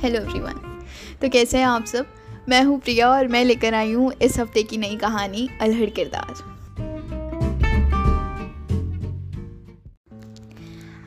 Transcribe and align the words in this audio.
Hello 0.00 0.20
everyone 0.20 0.84
तो 1.22 1.28
कैसे 1.28 1.58
हैं 1.58 1.64
आप 1.64 1.84
सब? 1.84 2.06
मैं 2.48 2.64
हूँ 2.64 2.80
प्रिया 2.80 3.10
और 3.10 3.28
मैं 3.28 3.44
लेकर 3.44 3.74
आई 3.74 3.92
हूँ 3.92 4.12
इस 4.22 4.38
हफ़्ते 4.38 4.62
की 4.62 4.76
नई 4.76 4.96
कहानी, 4.96 5.48
अलहड़ 5.60 5.90
किरदार। 5.90 6.34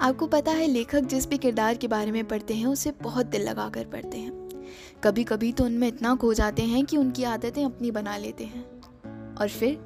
आपको 0.01 0.27
पता 0.27 0.51
है, 0.51 0.67
लेखक 0.67 0.99
जिस 0.99 1.29
भी 1.29 1.37
किरदार 1.37 1.75
के 1.75 1.87
बारे 1.87 2.11
में 2.11 2.27
पढ़ते 2.27 2.53
हैं, 2.53 2.65
उसे 2.65 2.91
बहुत 2.91 3.25
दिल 3.25 3.41
लगा 3.41 3.69
कर 3.69 3.83
पढ़ते 3.83 4.17
हैं। 4.17 4.49
कभी 5.03 5.23
कभी 5.23 5.51
तो 5.51 5.65
उनमें 5.65 5.87
इतना 5.87 6.15
खो 6.15 6.33
जाते 6.33 6.61
हैं 6.61 6.85
कि 6.85 6.97
उनकी 6.97 7.23
आदतें 7.23 7.65
अपनी 7.65 7.91
बना 7.91 8.17
लेते 8.17 8.43
हैं। 8.43 8.65
और 9.35 9.49
फिर 9.49 9.77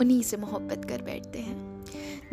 उन्हीं 0.00 0.22
से 0.22 0.36
मोहब्बत 0.36 0.86
कर 0.88 1.02
बैठते 1.02 1.38
हैं। 1.38 1.84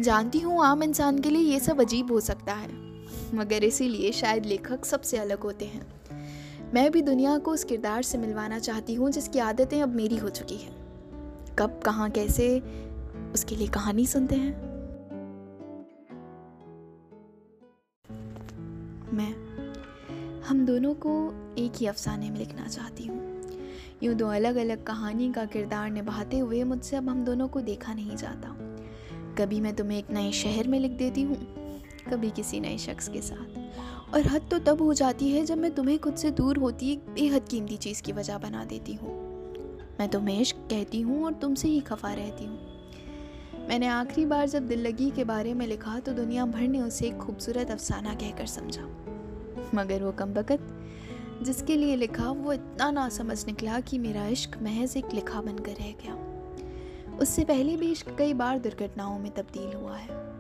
जानती 0.01 0.39
हूँ 0.39 0.65
आम 0.65 0.83
इंसान 0.83 1.20
के 1.20 1.29
लिए 1.29 1.54
ये 1.54 1.60
सब 1.60 1.82
अजीब 1.82 2.11
हो 2.11 2.20
सकता 2.20 2.54
है। 2.54 2.93
मगर 3.33 3.64
इसीलिए 3.64 4.11
शायद 4.11 4.46
लेखक 4.46 4.86
सबसे 4.86 5.18
अलग 5.18 5.39
होते 5.39 5.65
हैं। 5.65 5.91
मैं 6.74 6.91
भी 6.91 7.01
दुनिया 7.01 7.37
को 7.37 7.51
उस 7.51 7.64
किरदार 7.64 8.01
से 8.01 8.18
मिलवाना 8.18 8.60
चाहती 8.60 8.93
हूँ 8.93 9.11
जिसकी 9.11 9.39
आदतें 9.39 9.82
अब 9.82 9.96
मेरी 9.96 10.18
हो 10.18 10.29
चुकी 10.29 10.55
हैं। 10.55 10.75
कब, 11.60 11.82
कहाँ, 11.86 12.10
कैसे, 12.10 12.60
उसके 13.33 13.55
लिए 13.55 13.68
कहानी 13.68 14.07
सुनते 14.07 14.36
हैं। 14.36 14.74
मैं, 19.14 19.33
हम 20.41 20.65
दोनों 20.65 20.93
को 20.93 21.33
एक 21.57 21.71
ही 21.77 21.86
अफसाने 21.86 22.29
में 22.29 22.38
लिखना 22.39 22.68
चाहती 22.68 23.05
हूँ। 23.05 23.41
यूँ 24.04 24.15
दो 24.15 24.27
अलग 24.27 24.55
अलग 24.55 24.83
कहानी 24.83 25.32
का 25.32 25.46
किरदार 25.46 25.89
निभाते 25.89 26.39
हुए 26.39 26.63
मुझसे 26.63 26.96
अब 26.96 27.10
हम 27.10 27.25
दोनों 27.25 27.47
को 27.47 27.61
देखा 27.61 27.93
नहीं 27.93 28.15
जाता। 28.15 28.55
कभी 29.38 29.61
मैं 29.61 29.75
तुम्हें 29.75 29.97
एक 29.97 30.11
नए 30.11 30.32
शहर 30.32 30.68
में 30.68 30.79
लिख 30.79 30.91
देती 30.91 31.21
हूँ 31.21 31.63
कभी 32.09 32.30
किसी 32.30 32.59
नए 32.59 32.78
शख्स 32.78 33.08
के 33.08 33.22
साथ। 33.22 34.14
और 34.14 34.27
हद 34.27 34.47
तो 34.52 34.59
तब 34.59 34.81
हो 34.81 34.94
जाती 34.94 35.31
है 35.31 35.45
जब 35.45 35.58
मैं 35.58 35.72
तुम्हें 35.72 36.00
खुद 36.00 36.16
से 36.16 36.31
दूर 36.31 36.58
होती, 36.58 36.91
एक 36.91 37.00
बेहद 37.00 37.47
कीमती 37.50 37.77
चीज़ 37.77 38.02
की 38.02 38.11
वजह 38.11 38.38
बना 38.38 38.66
देती 38.66 38.94
हूँ। 38.94 39.11
मैं 40.00 40.09
तुम्हें 40.09 40.39
इश्क 40.42 40.55
कहती 40.55 41.02
हूँ 41.02 41.25
और 41.25 41.33
तुमसे 41.33 41.67
ही 41.67 41.80
खफा 41.80 42.14
रहती 42.14 42.45
हूँ। 42.45 42.59
मैंने 43.69 43.88
आखिरी 43.88 44.25
बार 44.25 44.47
जब 44.50 44.67
दिल 44.67 44.80
लगी 44.80 45.09
के 45.11 45.23
बारे 45.23 45.53
में 45.53 45.67
लिखा 45.67 46.00
तो 46.00 46.14
दुनिया 46.14 46.45
भर 46.45 46.61
ने 46.61 46.81
उसे 46.81 47.08
एक 47.08 47.17
खूबसूरत 47.17 47.72
अफसाना 47.72 48.14
कहकर 48.14 48.45
समझा। 48.45 48.83
मगर 49.75 50.03
वो 50.03 50.11
कम 50.11 50.33
वक़्त 50.33 50.80
जिसके 51.44 51.75
लिए 51.75 51.95
लिखा, 51.95 52.31
वो 52.31 52.53
इतना 52.53 52.92
ना 52.92 53.09
समझ 53.09 53.45
निकला 53.45 53.80
कि 53.80 53.97
मेरा 53.97 54.27
इश्क 54.27 54.58
महज 54.61 54.97
एक 54.97 55.14
लिखा 55.14 55.42
बनकर 55.42 55.72
रह 55.72 55.94
गया। 56.03 57.17
उससे 57.17 57.44
पहले 57.44 57.77
भी 57.77 57.92
इश्क 57.92 58.16
कई 58.17 58.33
बार 58.33 58.59
दुर्घटनाओं 58.59 59.20
में 59.20 59.31
तब्दील 59.31 59.73
हुआ 59.73 59.95
है। 59.97 60.33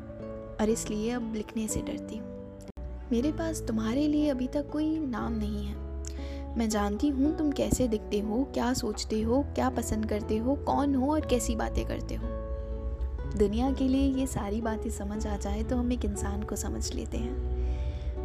और 0.61 0.69
इसलिए 0.69 1.11
अब 1.11 1.33
लिखने 1.35 1.67
से 1.67 1.81
डरती 1.81 2.17
हूँ। 2.17 2.31
मेरे 3.11 3.31
पास 3.31 3.61
तुम्हारे 3.61 4.07
लिए 4.07 4.29
अभी 4.29 4.47
तक 4.47 4.69
कोई 4.69 4.99
नाम 4.99 5.33
नहीं 5.33 5.65
है। 5.65 5.81
मैं 6.57 6.69
जानती 6.69 7.09
हूँ 7.09 7.37
तुम 7.37 7.51
कैसे 7.51 7.87
दिखते 7.87 8.19
हो, 8.19 8.43
क्या 8.53 8.73
सोचते 8.73 9.21
हो, 9.21 9.45
क्या 9.55 9.69
पसंद 9.69 10.05
करते 10.05 10.37
हो, 10.37 10.55
कौन 10.55 10.95
हो 10.95 11.13
और 11.13 11.25
कैसी 11.25 11.55
बातें 11.55 11.85
करते 11.85 12.15
हो। 12.15 12.27
दुनिया 13.37 13.71
के 13.71 13.87
लिए 13.87 14.13
ये 14.15 14.27
सारी 14.27 14.61
बातें 14.61 14.89
समझ 14.89 15.27
आ 15.27 15.37
जाए 15.37 15.63
तो 15.63 15.75
हम 15.75 15.91
एक 15.91 16.05
इंसान 16.05 16.43
को 16.43 16.55
समझ 16.55 16.93
लेते 16.93 17.17
हैं। 17.17 17.53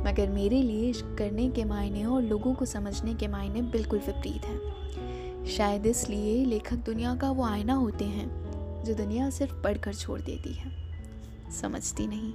मगर 0.05 0.29
मेरे 0.29 0.63
लिए 0.63 0.93
करने 0.93 1.49
के 1.51 1.65
मायने 1.65 2.05
और 2.05 2.23
लोगों 2.23 2.55
को 2.55 2.65
समझने 2.65 3.15
के 3.15 3.29
मायने 3.29 3.63
बिल्कुल 3.63 3.99
विपरीत 3.99 4.45
हैं। 4.45 5.45
शायद 5.47 5.87
इसलिए 5.87 6.45
लेखक 6.45 6.77
दुनिया 6.77 7.15
का 7.15 7.31
वो 7.31 7.45
आईना 7.45 7.75
होते 7.75 8.05
हैं, 8.05 8.29
जो 8.85 8.95
दुनिया 8.95 9.31
सिर्फ़ 9.31 9.55
पढ़कर 9.55 9.95
छोड़ 9.95 10.21
देती 10.21 10.53
है। 10.53 10.88
समझती 11.51 12.07
नहीं। 12.07 12.35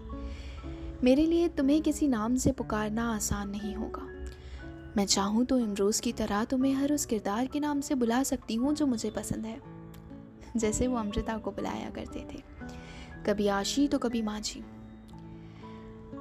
मेरे 1.04 1.26
लिए 1.26 1.48
तुम्हें 1.48 1.82
किसी 1.82 2.08
नाम 2.08 2.36
से 2.36 2.52
पुकारना 2.52 3.16
आसान 3.16 3.50
नहीं 3.50 3.76
होगा। 3.76 4.10
मैं 4.98 5.06
चाहूँ 5.06 5.46
तो 5.46 5.60
इमरोज़ 5.60 6.02
की 6.02 6.12
तरह 6.12 6.44
तुम्हें 6.44 6.74
हर 6.74 6.94
उस 6.94 7.06
किरदार 7.06 7.48
के 7.48 7.60
नाम 7.60 7.82
से 7.82 7.96
बुला 7.96 8.24
सकती 8.24 8.56
हूँ 8.56 8.76
जो 8.76 8.86
मुझे 8.86 9.10
पसंद 9.10 9.46
है। 9.46 9.62
जैसे 10.58 10.88
वो 10.88 10.98
अमृता 10.98 11.38
को 11.38 11.52
बुलाया 11.52 11.90
करते 11.90 12.20
थे। 12.20 12.44
कभी 13.26 13.48
आशी 13.48 13.88
तो 13.88 14.00
कभी 14.00 14.22
माझी। 14.22 14.64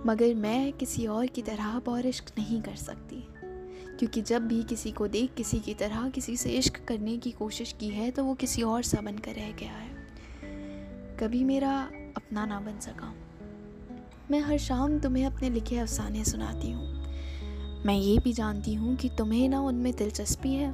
मगर 0.06 0.34
मैं 0.34 0.72
किसी 0.72 1.06
और 1.06 1.26
की 1.26 1.42
तरह 1.42 1.82
और 1.88 2.06
इश्क 2.06 2.24
नहीं 2.38 2.62
कर 2.62 2.74
सकती। 2.74 3.28
क्योंकि 3.98 4.22
जब 4.22 4.48
भी 4.48 4.62
किसी 4.62 4.92
को 4.92 5.08
देख 5.08 5.34
किसी 5.34 5.58
की 5.58 5.74
तरह 5.74 6.08
किसी 6.08 6.36
से 6.36 6.50
इश्क 6.50 6.84
करने 6.84 7.16
की 7.16 7.30
कोशिश 7.30 7.74
की 7.80 7.88
है 7.88 8.10
तो 8.10 8.24
वो 8.24 8.34
किसी 8.34 8.62
और 8.62 8.82
सा 8.82 9.00
बनकर 9.00 9.32
रह 9.32 9.52
गया 9.52 9.72
है। 9.72 10.08
कभी 11.20 11.44
मेरा 11.44 11.90
अपना 12.32 12.44
ना 12.46 12.58
बन 12.60 12.78
सका। 12.80 13.12
मैं 14.30 14.40
हर 14.40 14.58
शाम 14.58 14.98
तुम्हें 14.98 15.24
अपने 15.26 15.48
लिखे 15.50 15.78
अफसाने 15.78 16.24
सुनाती 16.24 16.70
हूँ। 16.72 16.86
मैं 17.86 17.94
ये 17.94 18.18
भी 18.18 18.32
जानती 18.32 18.74
हूँ 18.74 18.94
कि 18.96 19.08
तुम्हें 19.08 19.48
ना 19.48 19.60
उनमें 19.60 19.92
दिलचस्पी 19.96 20.52
है, 20.54 20.72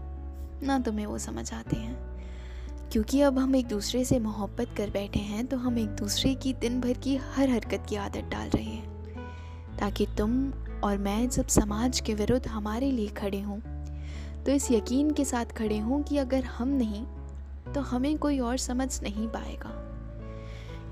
ना 0.62 0.78
तुम्हें 0.78 1.06
वो 1.06 1.18
समझ 1.18 1.52
आते 1.54 1.76
हैं। 1.76 2.88
क्योंकि 2.92 3.20
अब 3.20 3.38
हम 3.38 3.56
एक 3.56 3.66
दूसरे 3.66 4.04
से 4.04 4.18
मोहब्बत 4.18 4.74
कर 4.76 4.90
बैठे 4.90 5.20
हैं 5.20 5.46
तो 5.46 5.56
हम 5.56 5.78
एक 5.78 5.88
दूसरे 5.88 6.34
की 6.34 6.52
दिन 6.52 6.80
भर 6.80 6.92
की 6.92 7.16
हर 7.16 7.50
हरकत 7.50 7.86
की 7.88 7.96
आदत 7.96 8.30
डाल 8.30 8.48
रहे 8.48 8.64
हैं। 8.64 9.76
ताकि 9.78 10.06
तुम 10.18 10.52
और 10.84 10.98
मैं 10.98 11.28
जब 11.28 11.46
समाज 11.46 12.00
के 12.00 12.14
विरुद्ध 12.14 12.46
हमारे 12.46 12.90
लिए 12.90 13.08
खड़े 13.08 13.40
हों 13.40 13.58
तो 14.44 14.52
इस 14.52 14.70
यकीन 14.70 15.10
के 15.10 15.24
साथ 15.24 15.44
खड़े 15.44 15.78
हों 15.78 16.02
कि 16.02 16.18
अगर 16.18 16.44
हम 16.44 16.68
नहीं 16.68 17.04
तो 17.74 17.80
हमें 17.80 18.16
कोई 18.18 18.38
और 18.38 18.56
समझ 18.58 19.02
नहीं 19.02 19.28
पाएगा। 19.28 19.87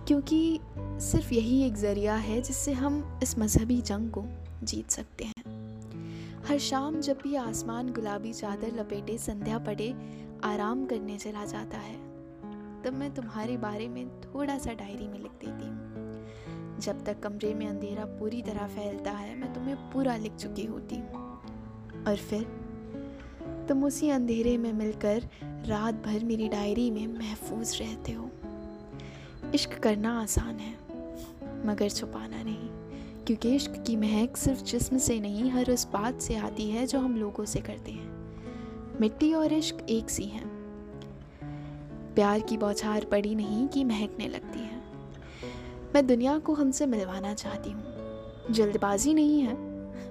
क्योंकि 0.07 0.61
सिर्फ़ 0.79 1.35
यही 1.35 1.63
एक 1.63 1.75
ज़रिया 1.75 2.15
है 2.15 2.41
जिससे 2.41 2.73
हम 2.73 3.21
इस 3.23 3.39
मजहबी 3.39 3.81
जंग 3.81 4.11
को 4.11 4.25
जीत 4.63 4.91
सकते 4.91 5.25
हैं। 5.25 5.43
हर 6.45 6.59
शाम 6.59 7.01
जब 7.01 7.19
भी 7.23 7.35
आसमान 7.35 7.93
गुलाबी 7.93 8.33
चादर 8.33 8.81
लपेटे, 8.81 9.19
संध्या 9.19 9.59
पड़े, 9.59 9.95
आराम 10.45 10.87
करने 10.87 11.19
चला 11.19 11.45
जाता 11.45 11.79
है, 11.79 11.97
तब 12.83 12.93
मैं 12.93 13.15
तुम्हारे 13.15 13.57
बारे 13.57 13.89
में 13.89 14.21
थोड़ा 14.21 14.59
सा 14.59 14.73
डायरी 14.73 15.09
में 15.09 15.19
लिख 15.19 15.33
देती 15.33 15.69
हूँ। 15.69 15.87
जब 16.81 17.05
तक 17.05 17.21
कमरे 17.21 17.55
में 17.55 17.67
अंधेरा 17.67 18.05
पूरी 18.05 18.43
तरह 18.43 18.67
फैलता 18.67 19.11
है, 19.11 19.37
मैं 19.37 19.55
तुम्हें 19.55 19.77
पूरा 19.77 20.17
लिख 20.17 20.35
चुकी 20.35 20.65
होती 20.65 20.97
हूँ। 20.97 21.41
और 22.09 22.17
फिर 22.17 22.43
तुम 23.69 23.85
उसी 23.85 24.11
अंधेरे 24.11 24.59
में 24.59 24.73
मिलकर 24.73 25.29
रात 25.45 25.95
भर 25.95 26.25
मेरी 26.25 26.49
डायरी 26.49 26.91
में 26.91 27.07
महफूज 27.07 27.79
रहते 27.83 28.13
हो। 28.13 28.31
इश्क 29.55 29.79
करना 29.79 30.23
आसान 30.23 30.59
है, 30.59 30.75
मगर 31.67 31.89
छुपाना 31.89 32.43
नहीं। 32.43 32.69
क्योंकि 33.25 33.57
इश्क 33.57 33.85
की 33.87 33.97
महक 33.97 34.37
सिर्फ़ 34.37 34.65
जिस्म 34.65 34.99
से 34.99 35.21
नहीं, 35.21 35.51
हर 35.51 35.71
उस 35.71 35.89
बात 35.93 36.21
से 36.21 36.37
आती 36.37 36.71
है 36.71 36.87
जो 36.87 36.99
हम 36.99 37.17
लोगों 37.17 37.45
से 37.45 37.61
करते 37.61 37.93
हैं। 37.93 38.17
मिट्टी 39.01 39.35
और 39.35 39.53
इश्क 39.53 39.87
एक 39.91 40.11
सी 40.11 40.25
हैं। 40.25 40.47
प्यार 42.15 42.41
की 42.41 42.57
बौछार 42.57 43.05
पड़ी 43.05 43.35
नहीं 43.35 43.69
कि 43.69 43.85
महकने 43.85 44.29
लगती 44.29 44.59
है। 44.59 44.83
मैं 45.95 46.07
दुनिया 46.07 46.39
को 46.39 46.55
हमसे 46.55 46.87
मिलवाना 46.87 47.35
चाहती 47.35 47.71
हूँ। 47.71 47.85
जल्दबाजी 48.51 49.15
नहीं 49.15 49.41
है, 49.41 49.55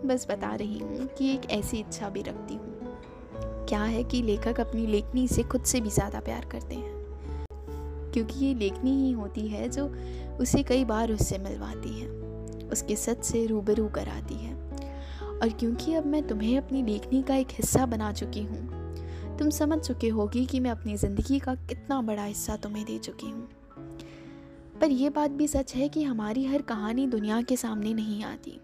बस 0.08 0.28
बता 0.32 0.56
रही 0.56 0.80
हूँ 0.80 1.08
कि 1.08 1.34
एक 1.34 1.52
ऐसी 1.52 1.78
इच्छा 1.78 2.10
भी 2.10 2.22
रखती 2.22 2.54
हूँ। 2.54 2.76
क्या 3.68 3.84
है 3.84 4.04
कि 4.04 4.22
लेखक 4.22 4.60
अपनी 4.60 4.88
लेखनी 4.88 5.28
से 5.28 5.44
खुद 5.44 5.64
से 5.64 5.82
भी 5.82 5.90
ज़्यादा 5.90 6.20
प्यार 6.20 6.46
करते 6.46 6.76
हैं? 6.76 6.95
क्योंकि 8.16 8.46
ये 8.46 8.54
लेखनी 8.54 8.92
ही 8.98 9.12
होती 9.12 9.48
है 9.48 9.68
जो 9.70 9.86
उसे 10.42 10.64
कई 10.64 10.86
बार 10.86 11.12
उससे 11.12 11.38
मिलवाती 11.38 11.90
है, 11.92 12.08
उसके 12.70 12.96
सच 12.96 13.24
से 13.24 13.46
रूबरू 13.46 13.88
कराती 13.88 14.36
है। 14.36 14.54
और 15.36 15.50
क्योंकि 15.50 15.94
अब 15.94 16.06
मैं 16.06 16.22
तुम्हें 16.28 16.58
अपनी 16.58 16.84
लेखनी 16.84 17.22
का 17.24 17.36
एक 17.36 17.52
हिस्सा 17.52 17.86
बना 17.86 18.12
चुकी 18.14 18.42
हूँ, 18.42 19.38
तुम 19.38 19.50
समझ 19.50 19.80
चुके 19.80 20.10
होगी 20.10 20.46
कि 20.46 20.60
मैं 20.60 20.72
अपनी 20.72 20.96
ज़िंदगी 20.98 21.40
का 21.40 21.56
कितना 21.56 22.02
बड़ा 22.02 22.24
हिस्सा 22.24 22.56
तुम्हें 22.56 22.86
दे 22.86 22.98
चुकी 22.98 23.30
हूँ। 23.30 23.48
पर 24.82 24.92
यह 24.92 25.10
बात 25.10 25.32
भी 25.32 25.48
सच 25.48 25.76
है 25.76 25.88
कि 25.90 26.04
हमारी 26.04 26.46
हर 26.46 26.62
कहानी 26.62 27.08
दुनिया 27.08 27.42
के 27.42 27.58
सामने 27.58 27.94
नहीं 27.94 28.24
आती, 28.24 28.60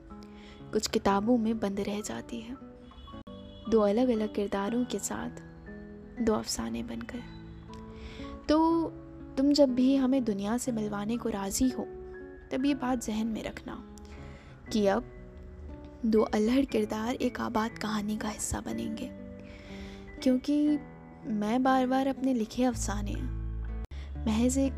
कुछ 0.73 0.87
किताबों 0.87 1.37
में 1.37 1.59
बंद 1.59 1.79
रह 1.79 2.01
जाती 2.01 2.39
है। 2.39 2.55
दो 3.69 3.79
अलग 3.79 4.09
अलग 4.09 4.33
किरदारों 4.35 4.83
के 4.85 4.99
साथ 4.99 5.41
दो 6.21 6.33
अफसाने 6.33 6.83
बनकर। 6.83 7.23
तो 8.49 8.59
तुम 9.37 9.53
जब 9.53 9.69
भी 9.69 9.95
हमें 9.95 10.23
दुनिया 10.23 10.57
से 10.57 10.71
मिलवाने 10.71 11.17
को 11.17 11.29
राज़ी 11.29 11.69
हो, 11.69 11.83
तब 12.51 12.65
ये 12.65 12.73
बात 12.73 13.05
जहन 13.05 13.27
में 13.27 13.43
रखना 13.43 13.83
कि 14.71 14.87
अब 14.87 15.03
दो 16.05 16.21
अल्हड़ 16.21 16.65
किरदार 16.65 17.15
एक 17.15 17.41
आबाद 17.41 17.71
कहानी 17.71 18.17
का 18.17 18.29
हिस्सा 18.29 18.61
बनेंगे। 18.61 19.09
क्योंकि 20.23 20.79
मैं 21.27 21.63
बार 21.63 21.87
बार 21.87 22.07
अपने 22.07 22.33
लिखे 22.33 22.63
अफसाने, 22.63 23.15
महज 24.25 24.57
एक 24.57 24.73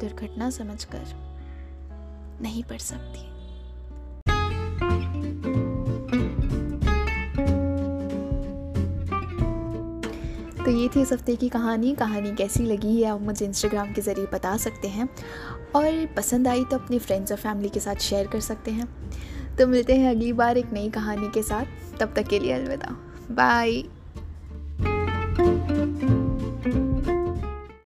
दुर्घटना 0.00 0.50
समझकर 0.50 1.04
नहीं 2.42 2.64
पढ़ 2.64 2.78
सकती। 2.78 3.33
तो 10.64 10.70
ये 10.70 10.88
थी 10.88 11.02
इस 11.02 11.12
हफ़्ते 11.12 11.36
की 11.36 11.48
कहानी। 11.48 11.94
कहानी 11.94 12.34
कैसी 12.34 12.62
लगी 12.62 13.02
है, 13.02 13.08
आप 13.08 13.20
मुझे 13.20 13.46
इंस्टाग्राम 13.46 13.92
के 13.92 14.00
ज़रिए 14.00 14.26
बता 14.32 14.56
सकते 14.56 14.88
हैं। 14.88 15.08
और 15.76 16.08
पसंद 16.16 16.48
आई 16.48 16.64
तो 16.64 16.78
अपने 16.78 16.98
फ्रेंड्स 16.98 17.32
और 17.32 17.38
फैमिली 17.38 17.68
के 17.68 17.80
साथ 17.80 17.94
शेयर 17.94 18.26
कर 18.26 18.40
सकते 18.40 18.70
हैं। 18.70 18.88
तो 19.56 19.66
मिलते 19.66 19.96
हैं 19.96 20.10
अगली 20.10 20.32
बार 20.32 20.58
एक 20.58 20.72
नई 20.72 20.90
कहानी 20.90 21.28
के 21.28 21.42
साथ। 21.42 21.64
तब 22.00 22.12
तक 22.16 22.22
के 22.22 22.38
लिए 22.38 22.52
अलविदा। 22.52 22.96
बाय 23.30 23.84